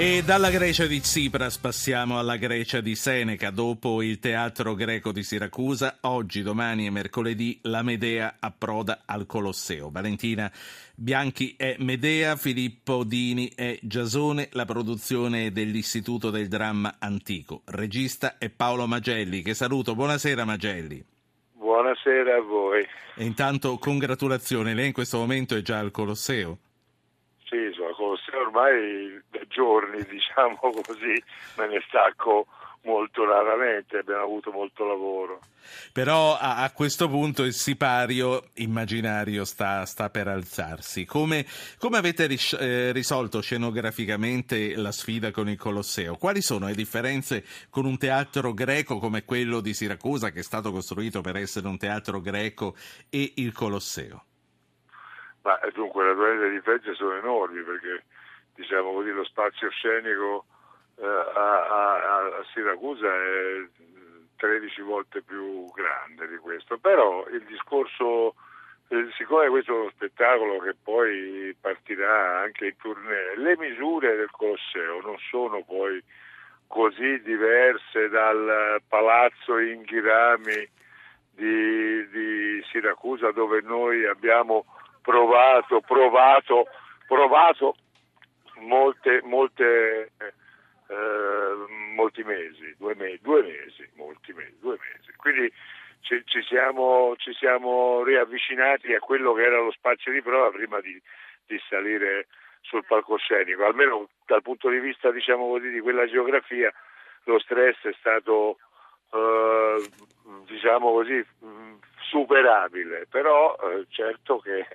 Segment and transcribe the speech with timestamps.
[0.00, 3.50] E dalla Grecia di Tsipras passiamo alla Grecia di Seneca.
[3.50, 9.90] Dopo il teatro greco di Siracusa, oggi, domani e mercoledì la Medea approda al Colosseo.
[9.90, 10.52] Valentina
[10.94, 17.62] Bianchi è Medea, Filippo Dini è Giasone, la produzione dell'Istituto del Dramma Antico.
[17.64, 19.96] Regista è Paolo Magelli, che saluto.
[19.96, 21.04] Buonasera Magelli.
[21.54, 22.86] Buonasera a voi.
[23.16, 26.58] E intanto congratulazioni, lei in questo momento è già al Colosseo.
[27.48, 31.22] Sì, sono Colosseo ormai da giorni, diciamo così,
[31.56, 32.46] me ne stacco
[32.82, 35.40] molto raramente, abbiamo avuto molto lavoro.
[35.92, 41.04] Però a, a questo punto il sipario immaginario sta, sta per alzarsi.
[41.04, 41.46] Come,
[41.78, 46.16] come avete ris- eh, risolto scenograficamente la sfida con il Colosseo?
[46.16, 50.70] Quali sono le differenze con un teatro greco come quello di Siracusa, che è stato
[50.70, 52.74] costruito per essere un teatro greco,
[53.10, 54.27] e il Colosseo?
[55.48, 58.04] Ma dunque, le differenze sono enormi perché,
[58.54, 60.44] diciamo così, lo spazio scenico
[60.96, 63.66] eh, a, a, a, Siracusa è
[64.36, 68.34] 13 volte più grande di questo, però il discorso,
[68.88, 74.30] eh, siccome questo è uno spettacolo che poi partirà anche in tournée, le misure del
[74.30, 76.02] Colosseo non sono poi
[76.66, 80.68] così diverse dal palazzo in Ghirami
[81.30, 84.66] di, di Siracusa dove noi abbiamo
[85.08, 86.66] provato, provato,
[87.06, 87.76] provato
[88.58, 91.54] molte, molte, eh,
[91.94, 95.10] molti mesi, due, mesi, due mesi, molti mesi, due mesi.
[95.16, 95.50] Quindi
[96.00, 100.78] ci, ci, siamo, ci, siamo, riavvicinati a quello che era lo spazio di prova prima
[100.80, 101.00] di,
[101.46, 102.26] di salire
[102.60, 106.70] sul palcoscenico, almeno dal punto di vista diciamo così, di quella geografia
[107.24, 108.58] lo stress è stato
[109.10, 109.88] eh,
[110.44, 111.24] diciamo così
[112.08, 114.66] superabile, però eh, certo che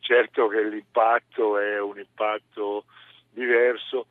[0.00, 2.84] certo che l'impatto è un impatto
[3.30, 4.06] diverso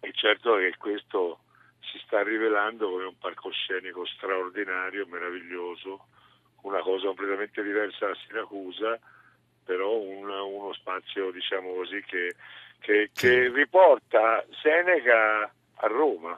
[0.00, 1.40] e certo che questo
[1.80, 6.06] si sta rivelando come un palcoscenico straordinario, meraviglioso,
[6.62, 8.98] una cosa completamente diversa da Siracusa,
[9.64, 12.34] però un, uno spazio diciamo così che,
[12.80, 15.42] che, che riporta Seneca
[15.80, 16.36] a Roma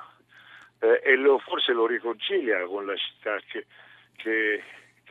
[0.80, 3.66] eh, e lo, forse lo riconcilia con la città che,
[4.16, 4.62] che,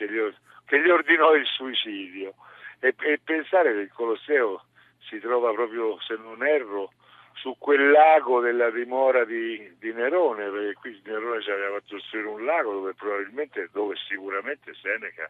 [0.09, 0.33] gli,
[0.65, 2.33] che gli ordinò il suicidio
[2.79, 4.63] e, e pensare che il Colosseo
[5.07, 6.91] si trova proprio, se non erro,
[7.33, 12.27] su quel lago della dimora di, di, Nerone, perché qui Nerone ci aveva fatto costruire
[12.27, 15.29] un lago dove probabilmente, dove sicuramente Seneca,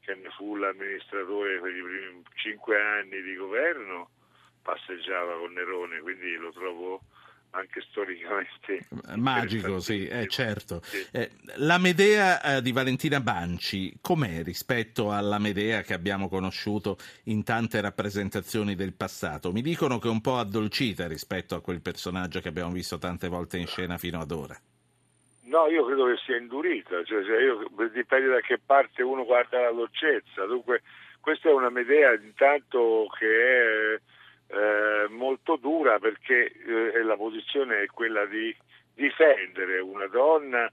[0.00, 4.08] che ne fu l'amministratore per i primi cinque anni di governo,
[4.62, 7.00] passeggiava con Nerone, quindi lo trovo
[7.94, 10.80] storicamente magico, sì, eh, certo.
[10.82, 11.06] Sì.
[11.12, 17.44] Eh, la Medea eh, di Valentina Banci, com'è rispetto alla Medea che abbiamo conosciuto in
[17.44, 19.52] tante rappresentazioni del passato?
[19.52, 23.28] Mi dicono che è un po' addolcita rispetto a quel personaggio che abbiamo visto tante
[23.28, 24.58] volte in scena fino ad ora.
[25.42, 29.60] No, io credo che sia indurita, cioè, cioè io, dipende da che parte uno guarda
[29.60, 30.46] la dolcezza.
[30.46, 30.82] Dunque,
[31.20, 34.00] questa è una Medea intanto che è
[34.48, 38.54] eh, molto dura perché eh, la posizione è quella di
[38.94, 40.70] difendere una donna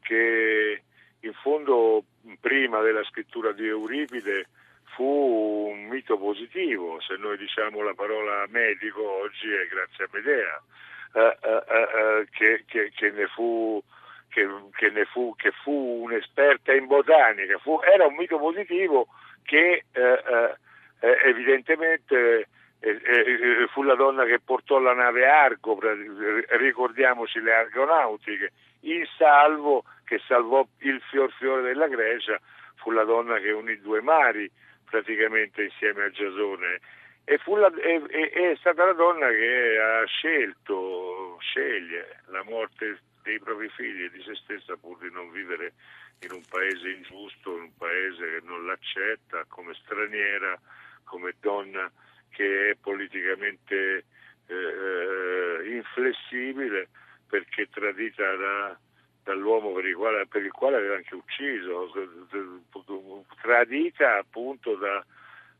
[0.00, 0.82] che
[1.20, 2.04] in fondo
[2.40, 4.46] prima della scrittura di Euripide
[4.94, 10.62] fu un mito positivo, se noi diciamo la parola medico oggi è grazie a Medea,
[11.14, 13.82] eh, eh, eh, eh che, che, che, ne fu,
[14.28, 19.08] che, ne fu, che fu un'esperta in botanica, fu, era un mito positivo
[19.44, 19.84] che
[21.24, 22.48] evidentemente
[23.68, 25.78] fu la donna che portò la nave Argo,
[26.58, 32.40] ricordiamoci le argonautiche, in salvo che salvò il fior fiore della Grecia,
[32.76, 34.50] fu la donna che unì due mari
[34.84, 36.80] praticamente insieme a Giasone.
[37.24, 43.68] E la, è, è, stata la donna che ha scelto, sceglie la morte dei propri
[43.68, 45.74] figli e di se stessa pur di non vivere
[46.22, 50.58] in un paese ingiusto, in un paese che non l'accetta come straniera,
[51.04, 51.88] come donna
[52.32, 54.04] che è politicamente
[54.46, 56.88] eh, eh, inflessibile
[57.28, 58.78] perché tradita da,
[59.22, 61.90] dall'uomo per il, quale, per il quale aveva anche ucciso,
[63.40, 65.04] tradita appunto da,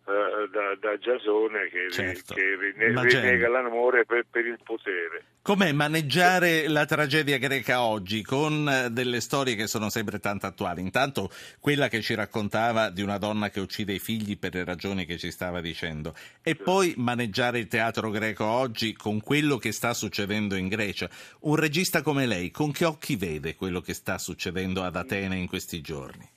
[0.05, 2.35] uh, da, da Giasone che, certo.
[2.35, 5.25] che rine, rinnega l'amore per, per, il potere.
[5.43, 10.81] Com'è maneggiare la tragedia greca oggi con eh, delle storie che sono sempre tanto attuali?
[10.81, 15.05] Intanto quella che ci raccontava di una donna che uccide i figli per le ragioni
[15.05, 19.95] che ci stava dicendo e poi maneggiare il teatro greco oggi con quello che sta
[19.95, 21.09] succedendo in Grecia.
[21.41, 25.49] Un regista come lei con che occhi vede quello che sta succedendo ad Atene in
[25.49, 26.29] questi giorni?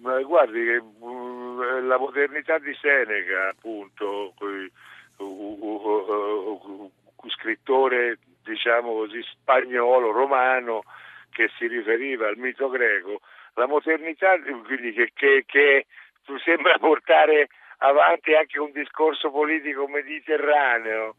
[0.00, 0.82] Ma guardi che
[1.82, 4.34] la modernità di Seneca, appunto,
[7.28, 10.84] scrittore diciamo così, spagnolo, romano,
[11.30, 13.20] che si riferiva al mito greco,
[13.54, 15.86] la modernità quindi che, che, che
[16.44, 21.16] sembra portare avanti anche un discorso politico mediterraneo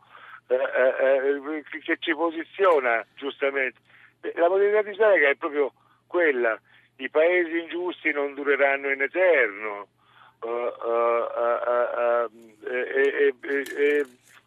[0.47, 3.79] eh, eh, eh che ci posiziona giustamente.
[4.35, 5.71] La modernità di Seneca è proprio
[6.07, 6.59] quella,
[6.97, 9.87] i paesi ingiusti non dureranno in eterno.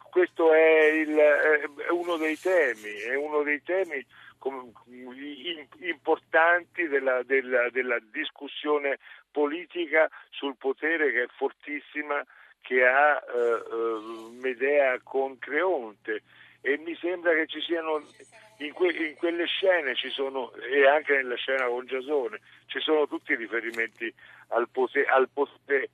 [0.09, 1.05] Questo è,
[1.89, 4.05] uno dei temi,
[5.79, 8.99] importanti della, della, della discussione
[9.31, 12.23] politica sul potere che è fortissima
[12.61, 16.23] che ha eh, eh, Medea con Creonte
[16.61, 18.01] e mi sembra che ci siano
[18.57, 23.07] in, que, in, quelle scene ci sono e anche nella scena con Giasone ci sono
[23.07, 24.13] tutti i riferimenti
[24.49, 25.89] al potere, al potere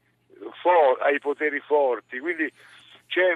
[0.62, 2.20] for, ai poteri forti.
[2.20, 2.52] Quindi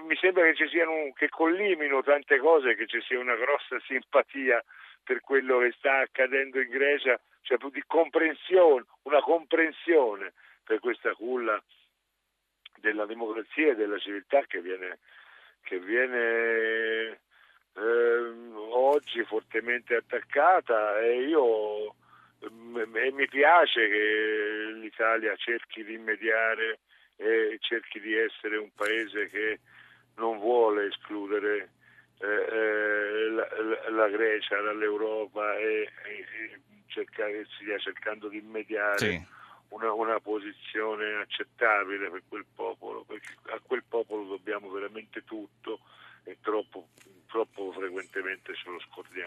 [0.06, 4.64] mi sembra che siano che collimino tante cose che ci sia una grossa simpatia
[5.04, 10.34] per quello che sta accadendo in Grecia cioè di comprensione, una comprensione
[10.64, 11.62] per questa culla
[12.80, 15.00] della democrazia e della civiltà che viene,
[15.62, 17.20] che viene
[17.76, 21.96] eh, oggi fortemente attaccata e io
[22.44, 26.80] e mi piace che l'Italia cerchi di mediare
[27.16, 29.60] e cerchi di essere un paese che
[30.16, 31.70] non vuole escludere
[32.20, 39.26] eh, eh la, la, la, Grecia dall'Europa e, e, cercare, stia cercando di mediare sì.
[39.70, 44.83] una, una, posizione accettabile per quel popolo, perché a quel popolo dobbiamo veramente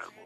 [0.06, 0.25] scordiamo.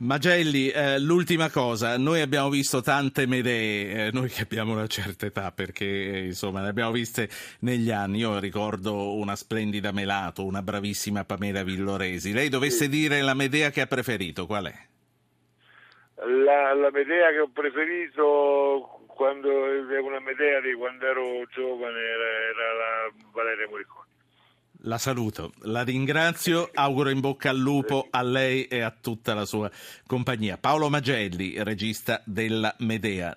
[0.00, 5.26] Magelli, eh, l'ultima cosa, noi abbiamo visto tante Medee, eh, noi che abbiamo una certa
[5.26, 7.28] età perché eh, insomma ne abbiamo viste
[7.60, 12.88] negli anni, io ricordo una splendida Melato, una bravissima Pamela Villoresi, lei dovesse sì.
[12.88, 14.74] dire la Medea che ha preferito, qual è?
[16.26, 22.72] La, la Medea che ho preferito quando una Medea di quando ero giovane era, era
[22.74, 24.08] la Valeria Morricone.
[24.86, 29.46] La saluto, la ringrazio, auguro in bocca al lupo a lei e a tutta la
[29.46, 29.70] sua
[30.06, 30.58] compagnia.
[30.58, 33.32] Paolo Magelli, regista della Medea.